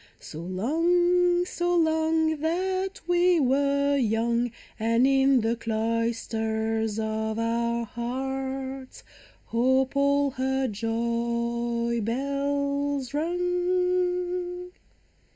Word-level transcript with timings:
So 0.19 0.39
long, 0.39 1.45
so 1.45 1.75
long 1.75 2.39
that 2.39 3.01
we 3.07 3.39
were 3.39 3.97
young, 3.97 4.51
And 4.79 5.05
in 5.05 5.41
the 5.41 5.55
cloisters 5.55 6.97
of 6.97 7.37
our 7.37 7.85
hearts 7.85 9.03
Hope 9.45 9.95
all 9.95 10.31
her 10.31 10.67
joy 10.67 12.01
bells 12.01 13.13
rung 13.13 14.71